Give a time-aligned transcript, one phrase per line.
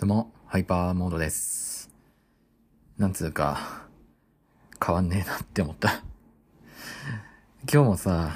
[0.00, 1.90] どうも、ハイパーモードです。
[2.98, 3.88] なんつうか、
[4.80, 6.04] 変わんねえなって思った。
[7.68, 8.30] 今日もさ、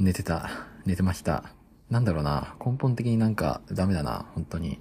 [0.00, 0.50] 寝てた。
[0.84, 1.44] 寝てました。
[1.88, 4.80] なんだろうな、根本的になんかダメだな、本当に。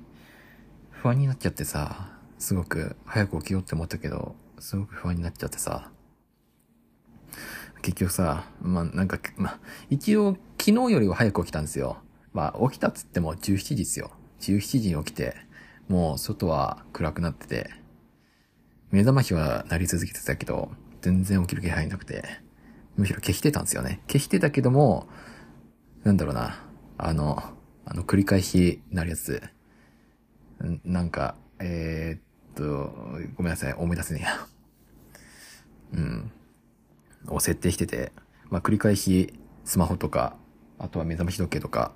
[0.90, 2.10] 不安になっちゃってさ、
[2.40, 5.92] すごく早く起きようって思ったけど、すごく不安になっちゃってさ。
[7.84, 9.60] 結局さ、ま、なんか、ま、
[9.92, 11.98] 一応昨日よりは早く起きたんですよ。
[12.34, 14.10] まあ、起きたっつっても17時ですよ。
[14.40, 15.36] 17時に起きて、
[15.88, 17.70] もう外は暗くなってて、
[18.92, 22.24] 目覚ましは鳴り続けてたけど、全然起きる気配なくて、
[22.96, 24.02] むしろ消してたんですよね。
[24.08, 25.08] 消してたけども、
[26.04, 26.64] なんだろうな、
[26.98, 27.44] あの、
[27.86, 29.42] あの繰り返しなるやつ、
[30.84, 32.22] なんか、えー、っ
[32.56, 32.94] と、
[33.36, 34.48] ごめんなさい、思い出せねえや。
[35.94, 36.32] うん。
[37.28, 38.12] を設定してて、
[38.50, 39.34] まあ、繰り返し
[39.66, 40.36] スマホとか、
[40.80, 41.94] あとは目覚まし時計とか、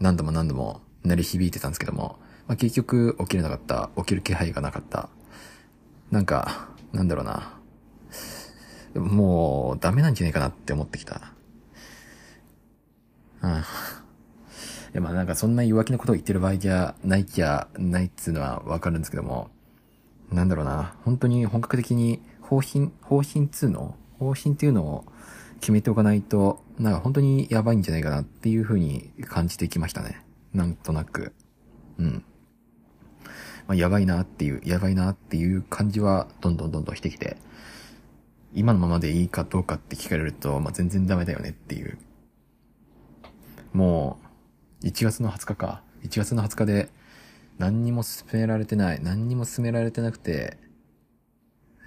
[0.00, 5.08] 何度も何度も鳴り響いてたんですけども、まあ、結局起きれなかった、起きる気配がなかった。
[6.10, 7.58] なんか、なんだろうな。
[8.94, 11.32] もう、ダメなんじゃないかなって思ってきた。
[13.42, 13.50] うん。
[13.50, 13.54] い
[14.92, 19.50] や、まあなんかそんな弱気なことを言ってる場合じゃないきゃないっつうのはわかるんですけども、
[20.32, 20.94] なんだろうな。
[21.04, 23.96] 本当に本格的に方針、方針っつうの？
[24.18, 25.04] 方針っていうのを
[25.60, 30.24] 決めておかないと、なんか本当にやばいんじゃないかなっていう風に感じてきましたね。
[30.54, 31.34] なんとなく。
[31.98, 32.24] うん。
[33.66, 37.36] まあ、やばいなっていう、やばいなっていう感じはどんどんどんどんしてきて、
[38.54, 41.98] 今のままでいいかどうかって聞かれると、まあ、全然ダメだよねっていう。
[43.72, 44.18] も
[44.82, 45.82] う、1月の20日か。
[46.02, 46.88] 1月の20日で、
[47.58, 49.02] 何にも進められてない。
[49.02, 50.58] 何にも進められてなくて、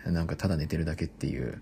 [0.05, 1.61] なんかただ寝てるだけっていう。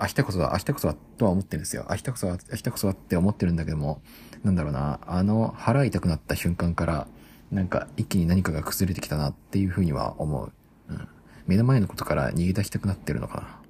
[0.00, 1.86] 明日こそは、明日こそはとは思ってるんですよ。
[1.88, 4.02] 明日こそは、明日こそはって思ってるんだけども、
[4.42, 7.06] なんだろうな、あの腹痛くなった瞬間から、
[7.52, 10.52] なんか一気に何かが崩れてきたなっていうふうには思う。
[10.88, 11.08] うん。
[11.46, 13.60] 目の前のことから逃げ出したくなってるのか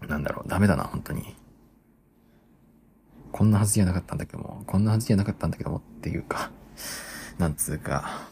[0.00, 0.08] な。
[0.08, 1.36] なんだろう、ダメだな、本当に。
[3.32, 6.50] こんなはずじゃなかったんだけども、こんなはずじゃなかったんだけどもっていうか、
[7.38, 8.22] なんつうか、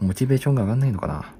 [0.00, 1.32] モチベーションが上がんないのかな。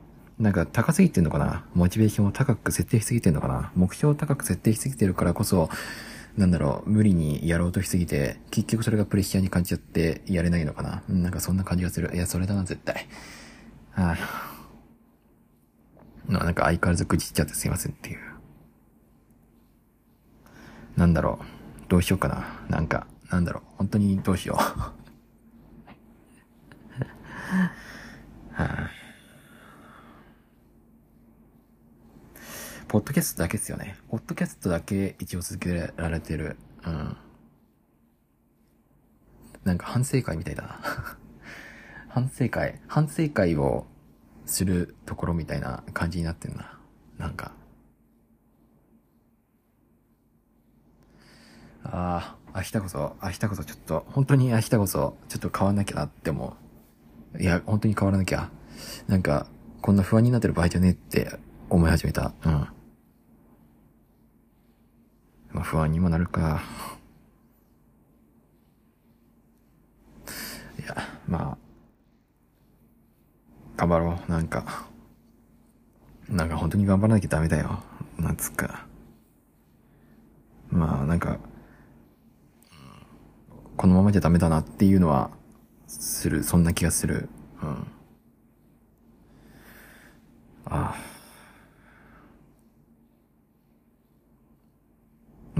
[0.42, 1.64] なんか高すぎてんのかな？
[1.72, 3.70] モチベーションを高く設定しすぎてんのかな？
[3.76, 5.70] 目標を高く設定しすぎてるからこそ、
[6.36, 11.04] なんだろう、無理にやろうとしすぎて、結局それがプレッシャーに感じちゃってやれないのかな？
[11.08, 12.10] なんかそんな感じがする。
[12.12, 13.06] いや、それだな、絶対。
[13.94, 14.16] あ、
[16.26, 18.18] ななんか相変わらず愚痴っちゃってすいませんっていう。
[20.96, 21.44] なんだろう、
[21.88, 22.66] どうしようかな。
[22.68, 24.56] なんか、なんだろう、本当にどうしよう。
[24.56, 24.92] は
[28.58, 28.90] あ
[32.92, 33.96] ポッドキャストだけですよね。
[34.10, 36.58] ポッドキャストだけ一応続けられてる。
[36.84, 37.16] うん。
[39.64, 40.78] なんか反省会みたいだな。
[42.10, 43.86] 反省会反省会を
[44.44, 46.78] するところみたいな感じになってんな。
[47.16, 47.52] なんか。
[51.84, 56.56] ああ、明日こそ、明日こそちょっと、本当に明日こそ、ちょっと変わんなきゃなって思
[57.36, 57.42] う。
[57.42, 58.50] いや、本当に変わらなきゃ。
[59.08, 59.46] なんか、
[59.80, 61.38] こんな不安になってる場合じゃねえって
[61.70, 62.34] 思い始めた。
[62.44, 62.68] うん。
[65.62, 66.60] あ不安にもなるか。
[70.78, 70.96] いや、
[71.28, 71.58] まあ、
[73.76, 74.30] 頑張ろう。
[74.30, 74.88] なんか、
[76.28, 77.82] なんか本当に頑張らなきゃダメだよ。
[78.18, 78.86] なんつうか。
[80.70, 81.38] まあ、なんか、
[83.76, 85.30] このままじゃダメだなっていうのは、
[85.86, 87.28] する、そんな気がする。
[87.62, 87.68] うん。
[90.64, 91.11] ああ。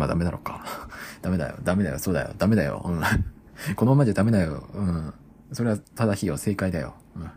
[0.02, 0.64] まあダメだろうか。
[1.22, 1.56] ダメだよ。
[1.62, 1.98] ダメだよ。
[2.00, 2.34] そうだよ。
[2.36, 2.82] ダメだよ。
[2.84, 3.02] うん。
[3.76, 4.68] このままじゃダメだよ。
[4.74, 5.14] うん。
[5.52, 6.36] それは正しいよ。
[6.36, 6.94] 正解だよ。
[7.14, 7.30] うん。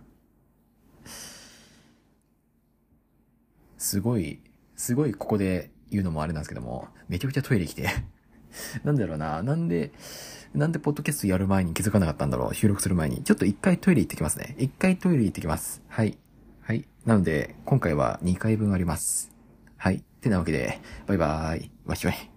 [3.77, 4.41] すごい、
[4.75, 7.87] すごいここで言うのもあれなんですけども、めちゃくちゃトイレ来て。
[8.83, 9.43] なんだろうな。
[9.43, 9.91] なんで、
[10.55, 12.55] なんでポッドキャストやる前に気づかなかったんだろう。
[12.55, 13.23] 収録する前に。
[13.23, 14.56] ちょっと一回トイレ行ってきますね。
[14.57, 15.83] 一回トイレ行ってきます。
[15.88, 16.18] はい。
[16.61, 16.88] はい。
[17.06, 19.31] なので、今回は2回分あります。
[19.77, 19.97] はい。
[19.97, 21.71] ってなわけで、バイバーイ。
[21.85, 22.34] わしわい。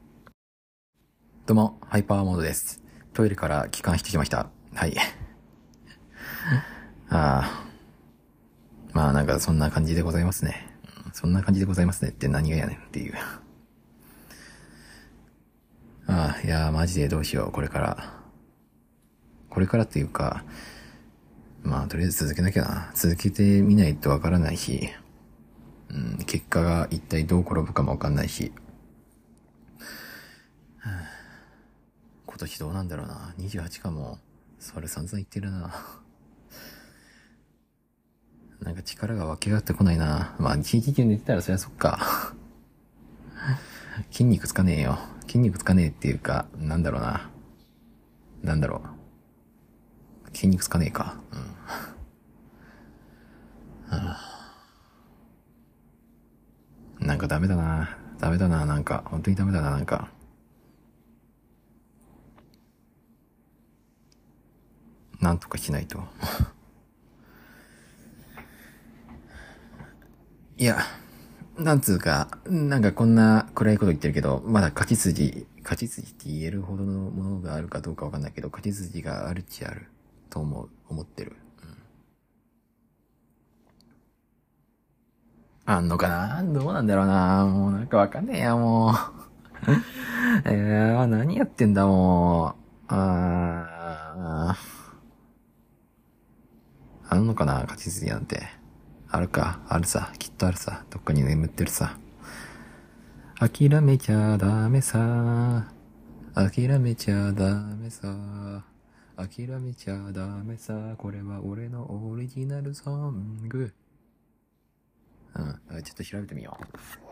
[1.48, 2.82] どうも、ハイパーモードです。
[3.14, 4.50] トイレから帰還してきました。
[4.74, 4.94] はい。
[7.08, 7.64] ああ。
[8.92, 10.76] まあなんかそんな感じでございますね。
[11.14, 13.14] そんな感じでございますねって何がやねんっていう。
[16.06, 18.12] ああ、いやーマジでどうしよう、これから。
[19.48, 20.44] これからっていうか、
[21.62, 22.92] まあとりあえず続けなきゃな。
[22.94, 24.90] 続けてみないとわからないし、
[25.88, 28.52] うん、結果が一体どう転ぶかもわかんないし。
[32.38, 33.34] 今年どうなんだろうな。
[33.40, 34.20] 28かも。
[34.60, 35.74] それ散々言ってるな。
[38.62, 40.36] なんか力が湧き上がってこないな。
[40.38, 42.32] まあ、一日中寝てたらそりゃそっか。
[44.12, 45.00] 筋肉つかねえよ。
[45.22, 47.28] 筋肉つかねえっていうか、なんだろうな。
[48.44, 48.82] なんだろ
[50.32, 50.36] う。
[50.36, 51.16] 筋肉つかねえか。
[57.00, 57.98] うん、 なんかダメだな。
[58.20, 59.02] ダメだな、なんか。
[59.06, 60.12] 本当にダメだな、なんか。
[65.20, 66.04] なんとかしないと。
[70.56, 70.78] いや、
[71.58, 79.86] なんつうか、なんかこんな暗いこと言ってるけど、まだ勝ち筋、勝ち筋って言えるほどのものがあるかどうかわかんないけど、勝ち筋があるっちゃある、
[80.30, 81.36] と思う、思ってる。
[85.66, 86.42] うん、あんのかな？
[86.44, 87.44] どうなんだろうな？
[87.46, 88.94] もうなんかわかんねえや、もう。
[90.44, 92.54] えー、何やってんだ、もう。
[92.88, 94.77] あー。
[97.10, 98.42] あんのかな勝ち筋なんて。
[99.10, 101.96] あるか、あるさ、きっとあるさ、どっかに眠ってるさ。
[103.38, 105.72] 諦めちゃダメさ。
[106.34, 108.64] 諦めちゃダメさ。
[109.16, 110.74] 諦めちゃダメさ。
[110.98, 113.72] これは俺のオリジナルソング。
[115.34, 115.42] う
[115.78, 115.82] ん。
[115.82, 116.58] ちょっと調べてみよ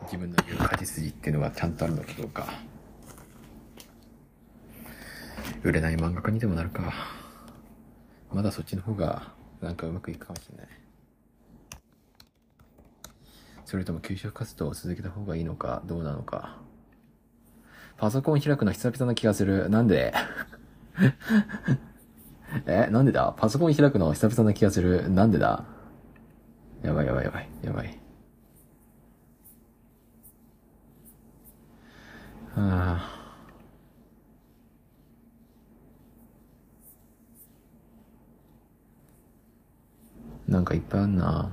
[0.01, 0.03] う。
[0.03, 2.47] 自分の言う勝ち筋っていうのがちゃんとあるのかどうか。
[5.63, 6.93] 売れない漫画家にでもなるか。
[8.31, 10.67] まだそっちの方が、なんかうまくいくかもしれない。
[13.65, 16.57] それとも給食活動を続けた方がいいのか、どうなのか。
[17.97, 19.69] パソコン開くの久々な気がする。
[19.69, 20.13] なんで？
[22.65, 23.33] え、なんでだ？
[23.37, 25.09] パソコン開くの久々な気がする。
[25.09, 25.65] なんでだ？
[26.83, 27.49] やばいやばいやばい。
[27.63, 27.99] やばい。
[32.55, 33.26] はあ。
[40.67, 41.51] かいっぱいあんな。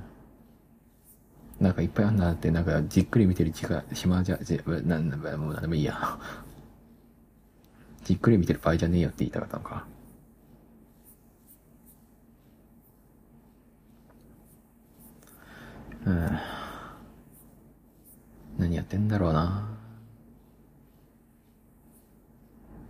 [1.59, 6.19] なんかいっぱいあんなって、なんかじっくり見てる時間、暇じゃ、じな、な、もうなんでもいいや。
[8.03, 9.85] じっくり見てる場合じゃねえよって言いたかったのか。
[16.05, 16.39] うん。
[18.59, 19.69] 何やってんだろうな。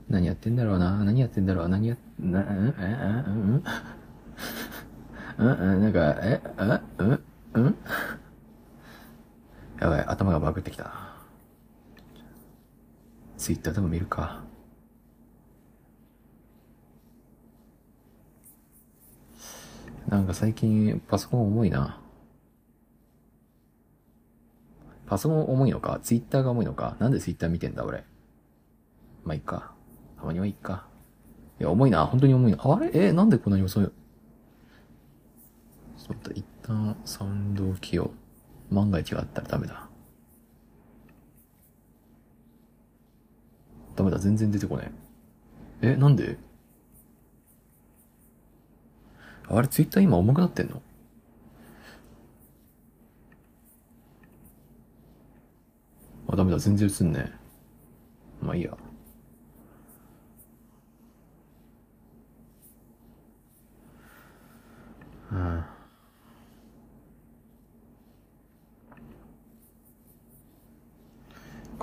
[0.09, 1.03] 何やってんだろうな。
[1.03, 1.69] 何やってんだろう。
[1.69, 3.63] 何や、な、うん、え、うん、
[5.37, 6.65] うん、うん、なんか、え、う
[7.03, 7.23] ん、うん、
[7.53, 7.75] うん？
[9.79, 10.93] やばい、頭がバグってきた。
[13.37, 14.43] ツイッターでも見るか。
[20.07, 21.99] なんか最近パソコン重いな。
[25.07, 25.99] パソコン重いのか？
[26.01, 26.95] ツイッターが重いのか？
[26.99, 28.03] なんでツイッター見てんだ俺？
[29.25, 29.73] まあ、いっか。
[30.17, 30.85] たまにはいっか。
[31.59, 32.05] いや、重いな。
[32.05, 32.57] 本当に重いな。
[32.63, 32.91] あれ？
[32.93, 33.91] え、なんでこんなに遅い？
[36.05, 38.11] ちょっと、一旦サウンドを消よ
[38.69, 38.73] う。
[38.75, 39.89] 万が一があったらダメだ。
[43.95, 44.91] ダメだ、全然出てこない。
[45.81, 46.37] え、なんで？
[49.47, 50.79] あれ、ツイッター今重くなってんの？
[56.27, 57.31] あ、ダメだ、全然映んね
[58.43, 58.77] えまあいいや。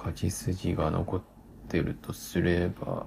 [0.04, 1.22] 勝ち筋が残っ
[1.68, 3.06] てるとすれば、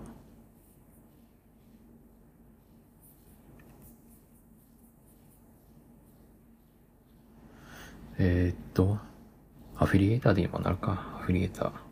[8.17, 8.97] えー、っと、
[9.75, 11.84] アフィリエーターで今なるか、アフィリエーター。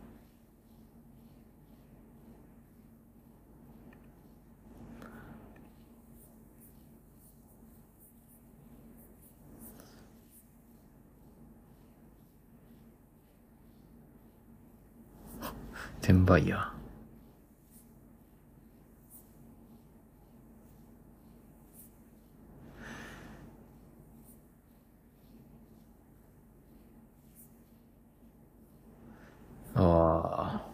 [29.76, 30.74] ああ。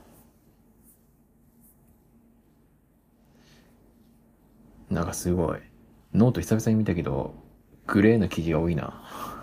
[4.89, 5.59] なんかすごい。
[6.13, 7.33] ノート久々に見たけど、
[7.87, 9.38] グレーの記事が多いな。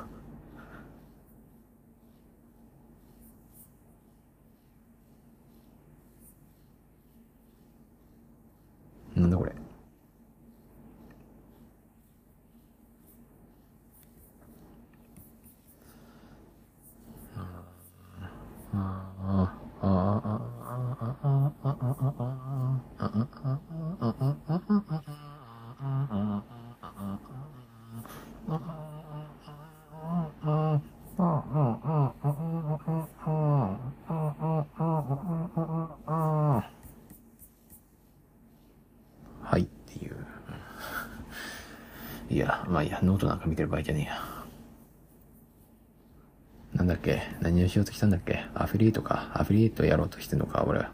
[43.07, 44.21] ノートなんか見てる場合じゃねえや。
[46.75, 47.23] なんだっけ？
[47.41, 48.45] 何をしようとしたんだっけ？
[48.55, 49.31] アフィリエイトか。
[49.35, 50.91] アフィリエイトやろうとしてんのか、俺は。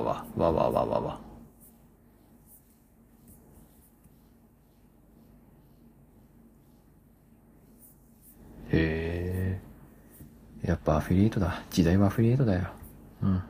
[0.00, 0.86] わわわわわ。
[0.86, 1.20] わわ
[8.70, 9.60] へ
[10.62, 10.68] え。
[10.68, 11.62] やっぱアフィリエイトだ。
[11.70, 12.68] 時代はアフィリエイトだよ。
[13.22, 13.42] うん。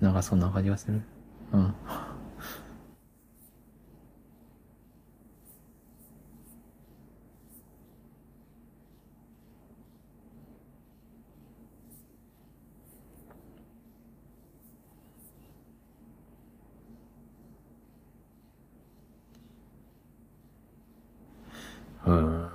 [0.00, 1.00] なんかそんな感じがする。
[1.52, 1.74] うん。
[22.06, 22.50] うん。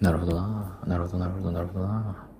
[0.00, 0.78] なるほどな。
[0.86, 2.33] なるほど、なるほど、なるほどな。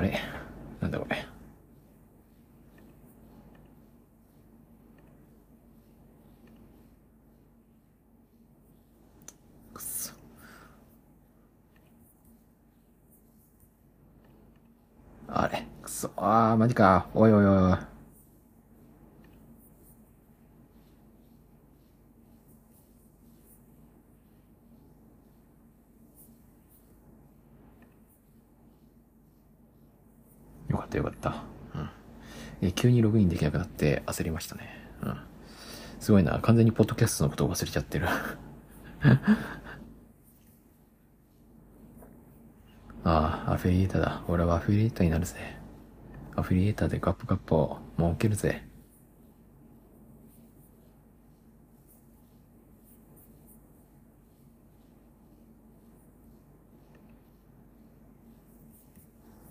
[0.00, 0.18] あれ
[0.80, 1.26] なんだこれ。
[15.28, 16.10] あれくそ。
[16.16, 17.06] ああ、マジか。
[17.14, 17.78] おいおいおいおい。
[30.70, 31.34] よかったよかった。
[31.74, 31.90] うん。
[32.62, 34.68] え、急にログインできなくなって焦りましたね。
[35.02, 35.16] うん。
[35.98, 36.38] すごいな。
[36.40, 38.06] 完全にポッドキャストのことを忘れちゃってる。
[43.02, 44.22] ああ、アフィリエーターだ。
[44.28, 45.36] 俺はアフィリエーターになるぜ。
[46.36, 48.62] アフィリエーターでガップガップを儲けるぜ。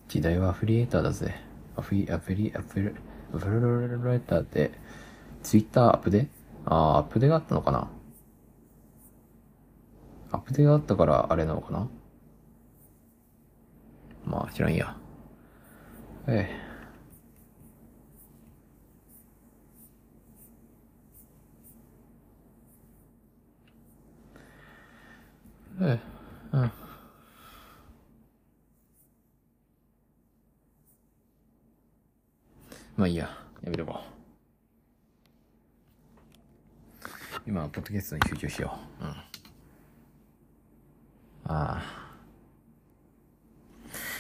[0.08, 1.49] 時代はアフィリエーターだぜ。
[1.80, 2.96] アフィ、アフィリ、アフィリ、
[3.34, 4.72] アフィリエーターって、
[5.42, 6.28] ツイッターアップデ
[6.66, 7.90] ああ、アップデがあったのかな
[10.32, 11.88] アップデがあったからあれなのかな
[14.26, 14.98] まあ、知らんや。
[16.28, 16.70] ええ。
[25.82, 26.09] ええ。
[33.00, 33.30] まあいいや。
[33.64, 33.98] やめとこう。
[37.48, 39.06] 今ポッドキャストに集中しよう。
[39.06, 39.12] うん。
[39.12, 39.16] あ
[41.46, 41.82] あ。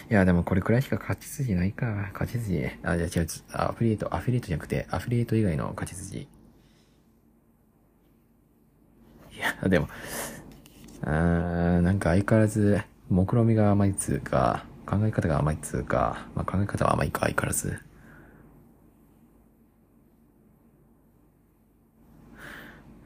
[0.10, 2.10] いや、でもこれくらいしか勝ち筋ないか。
[2.14, 2.68] 勝ち筋。
[2.84, 6.20] あ、じゃあ違う、アフィリエイト、アフィリエイトじゃなくて、アフィリエイト以外の勝ち筋。
[6.20, 6.28] い
[9.38, 9.90] や、でも、
[11.02, 17.89] あーんなんか相変わらず、目論みが甘いっつうか、考え方が甘いっつうか、まあ考え方は甘いか、相変わらず。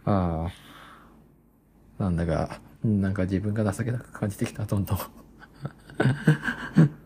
[0.05, 0.51] あ
[1.99, 2.03] あ。
[2.03, 4.97] なんだか、なんか自分が情けなく感じてきた、どんどん。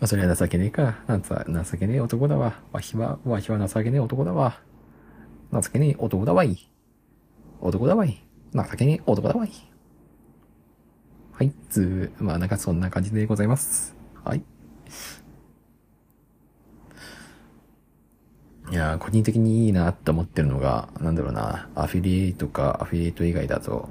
[0.00, 0.98] まあ、それは情けねえか。
[1.06, 2.54] なんつ情けねえ男だわ。
[2.72, 4.58] わしは、わしは情けねえ男だわ。
[5.52, 6.70] 情けねえ男だわい。
[7.60, 8.24] 男だわい。
[8.54, 9.50] 情けねえ男だわい。
[11.32, 13.94] はい、つー、まあなんかそんな感じでございます。
[14.24, 14.42] はい。
[18.70, 23.88] いや個人的にいいなって思ってるのが、なんだろうな、アフィリエイトかアフィリエイト以外だと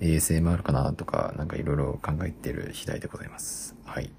[0.00, 3.74] ASMR かなとか、なんかいろいろ考えてる次第でございます。
[3.86, 4.10] はい。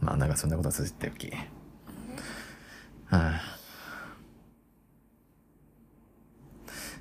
[0.00, 1.28] まあ、なんかそんなことは続いておき。
[1.30, 1.40] は
[3.10, 3.40] あ、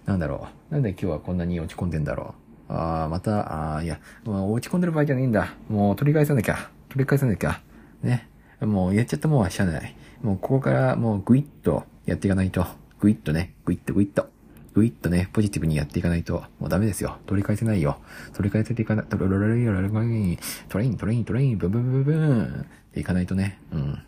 [0.06, 0.74] なんだろう。
[0.74, 2.34] なんで今日はこんなに落ち込んでんだろ
[2.70, 2.74] う。
[2.74, 5.54] ああ、また、ああ、いや、落ち込んでる場合じゃないんだ。
[5.70, 6.72] もう取り返さなきゃ。
[6.90, 7.62] 取り返さなきゃ。
[8.02, 8.31] ね。
[8.62, 9.96] もうやっちゃったもんはしゃあない。
[10.22, 12.66] もうここからもうグイッとやっていかないと。
[13.00, 14.30] グイッとね、グイッとグイッと。
[14.74, 17.18] グイッとね、ポジティブにやっていかないと、もうダメですよ。
[17.26, 17.98] 取り返せないよ。
[18.34, 20.38] 取り返せていかない、トロロロロロロロトレイン、
[20.70, 23.60] トレイン、トレイン、トレイン、ブブブブブーンっていかないとね。
[23.74, 24.04] うん。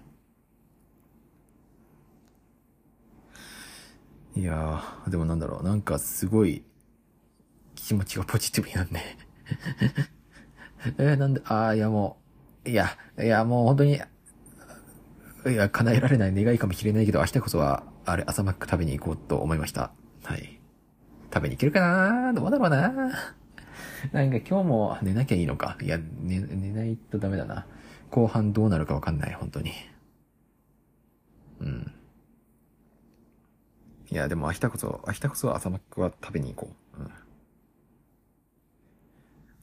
[4.36, 5.63] いやー、でもなんだろう。
[5.63, 6.63] なんかすごい、
[7.75, 9.17] 気持ちがポジティブになんね。
[10.98, 12.17] えー、なんで、あー、いやも
[12.65, 14.01] う、いや、いやもう本当に、
[15.45, 19.91] いや、叶えられない願いかもしれないけど、明日こそは、あれ、朝マック食べに行こうと思いました。
[20.23, 20.59] はい。
[21.33, 22.89] 食べに行けるかなどうだろうな
[24.12, 25.77] なんか今日も寝なきゃいいのか。
[25.81, 27.65] いや、寝、寝ないとダメだな。
[28.09, 29.71] 後半どうなるかわかんない、本当に。
[31.59, 31.91] うん。
[34.12, 37.01] いや、でも明日こそ、明日こそ朝マックは食べに行こう。
[37.01, 37.12] うん。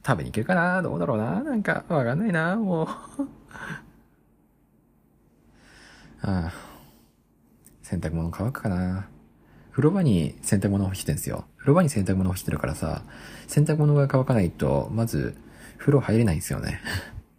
[0.05, 2.87] 食べに行けるかなどうだろうななんか、わかんないなもう
[6.21, 6.71] ああ。
[7.81, 9.09] 洗濯物乾くかな
[9.71, 11.45] 風呂場に洗濯物干してんすよ。
[11.57, 13.03] 風呂場に洗濯物干してるからさ、
[13.47, 15.35] 洗濯物が乾かないと、まず、
[15.77, 16.79] 風呂入れないんですよね。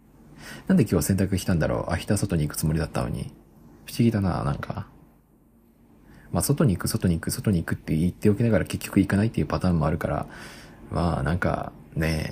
[0.67, 3.33] なんで今日洗濯したんだろう明日外に行くつもりだったのに。
[3.85, 4.87] 不思議だな、なんか。
[6.31, 10.27] まあ、外に行く、外に行く、外に行くって言っておきながら結局行かないっていうパターンもあるから、
[10.91, 12.31] まあ、なんか、ね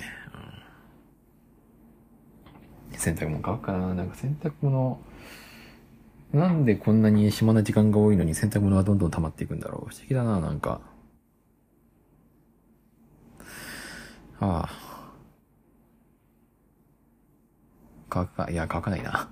[2.92, 5.00] え、洗濯物乾くかななんか洗濯物、
[6.32, 9.90] なんでこんなに暇な時間が多いのに洗濯物はどんどん溜まっていくんだろう。
[9.90, 10.80] 不思議だな、なんか。
[14.40, 14.92] ああ。
[18.08, 19.28] 乾か、いや、乾かないな。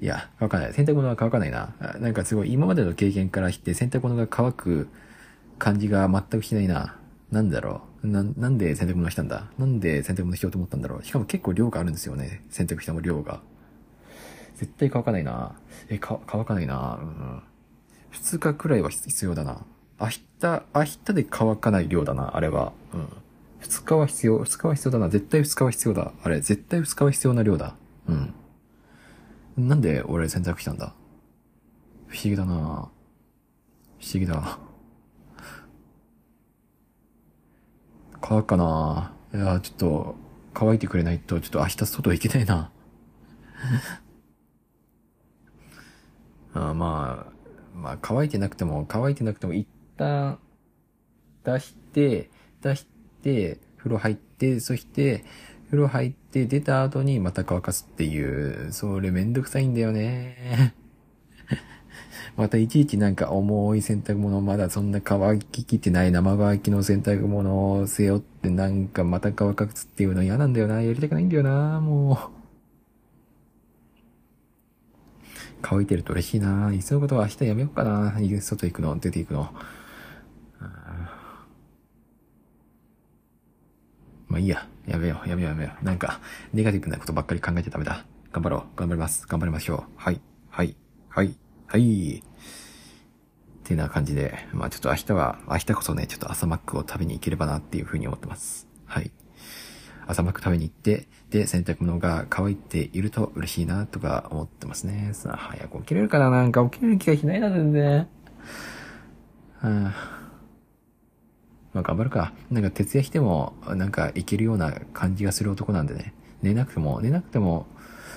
[0.00, 0.72] いや、乾かない。
[0.74, 1.74] 洗濯物は乾かないな。
[2.00, 4.88] なんかすごい、今までの経験からして洗濯物が乾く
[5.58, 6.96] 感じが全くしないな。
[7.30, 8.06] なんだろう。
[8.06, 11.04] な、なんで洗濯物したんだなんで洗濯物しようと思ったんだろう。
[11.04, 12.44] しかも結構量があるんですよね。
[12.50, 13.42] 洗濯したも量が。
[14.56, 15.54] 絶対乾かないな。
[15.88, 16.98] え、か、乾かないな。
[17.00, 17.42] うん。
[18.10, 19.64] 二日くらいは必要だな。
[20.00, 20.22] 明日、
[20.74, 22.72] 明日で乾かない量だな、あれは。
[22.92, 23.08] うん。
[23.60, 25.08] 二日は必要、二日は必要だな。
[25.08, 26.12] 絶対二日は必要だ。
[26.22, 27.74] あれ、絶対二日は必要な量だ。
[28.08, 28.34] うん。
[29.56, 30.92] なんで俺洗濯したんだ？
[32.08, 32.90] 不思議だな不思
[34.14, 34.58] 議だ。
[38.20, 40.16] 乾くかないや、ちょっと、
[40.54, 42.70] 乾いてくれないと、ちょっと明日外行けないな。
[46.70, 47.32] あまあ、
[47.74, 49.66] まあ乾いてなくても、乾いてなくても一
[49.96, 50.38] 旦
[51.44, 52.30] 出して、
[52.62, 52.86] 出し
[53.22, 55.24] て、風呂入って、そして、
[55.66, 60.74] 風呂入って出た後にまた乾かすっていう、それめんどくさいんだよね。
[62.36, 70.82] またいちいちなんか重い洗濯物、まだそんな乾ききってない生乾きの洗濯物を背負ってなんかまた乾かすっていうの嫌なんだよな。
[70.82, 72.35] やりたくないんだよな、もう。
[75.68, 76.72] 乾いてると嬉しいな。
[76.72, 78.12] いっそのことは明日やめようかな。
[78.40, 79.52] 外行くの、出て行くの。
[84.28, 84.68] まあいいや。
[84.86, 85.84] やめよう、やめよう、やめよう。
[85.84, 86.20] なんか、
[86.52, 88.04] ネガティブなことばっかり考えちゃダメだ。
[88.30, 88.78] 頑張ろう。
[88.78, 89.26] 頑張ります。
[89.26, 89.92] 頑張りましょう。
[89.96, 90.20] はい。
[90.50, 90.76] はい。
[91.08, 91.36] はい。
[91.66, 92.18] はい。
[92.18, 92.22] っ
[93.64, 98.68] てな感じで、まあちょっと明日は、明日こそね、ちょっと朝マックを食べに行ければなっていうふうに思ってます。
[98.84, 99.10] はい。
[100.06, 105.10] 朝マック食べに行って、で、洗濯物が乾いていると嬉しいな、とか思ってますね。
[105.12, 107.98] さあ、早く起きれるかななんか起きれる気がしないな、全然。
[107.98, 108.06] は
[109.62, 109.68] あ、
[111.74, 112.32] まあ、頑張るか。
[112.50, 116.14] なんか徹夜しても、なんかいけるような感じがする男なんでね。
[116.40, 117.66] 寝なくても、寝なくても、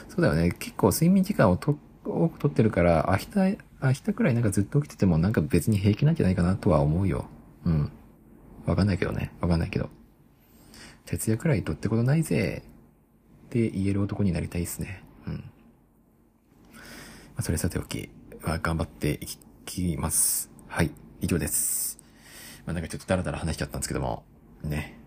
[0.07, 0.53] そうだよね。
[0.57, 7.25] 結構睡眠時間をと多くとってるから、明日、明日くらいなんかずっと起きててもなんか別に平気なんじゃないかなとは思うよ。
[7.65, 7.91] うん。
[8.65, 9.33] わかんないけどね。
[9.41, 9.89] わかんないけど。
[11.05, 12.63] 徹夜くらいとってことないぜ。
[13.49, 15.03] って言える男になりたいっすね。
[15.25, 15.33] うん。
[15.33, 15.41] ま
[17.37, 18.09] あ、それさておき、
[18.43, 19.25] まあ、頑張ってい
[19.65, 20.51] きます。
[20.67, 20.91] はい。
[21.19, 21.99] 以上です。
[22.67, 24.23] まあ、なんかちょっとダラダラ話しちゃったんですけども、
[24.63, 24.99] ね。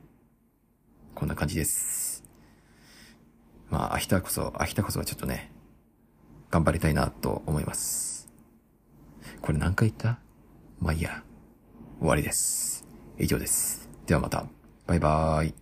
[1.14, 2.24] こんな感じです。
[3.70, 5.52] まあ、明日こそ、明日こそはちょっとね、
[6.50, 8.28] 頑張りたいなと思います。
[9.40, 10.18] これ何回言った
[10.80, 11.22] まあいいや。
[12.00, 12.84] 終わりです。
[13.20, 13.88] 以上です。
[14.06, 14.46] ではまた。
[14.88, 15.61] バイバーイ。